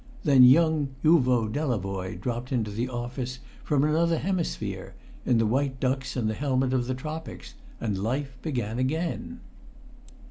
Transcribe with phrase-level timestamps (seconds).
[0.23, 4.95] Then young Uvo Delavoye dropped into the office from another hemisphere,
[5.27, 7.53] in the white ducks and helmet of the tropics.
[7.79, 9.41] And life began again.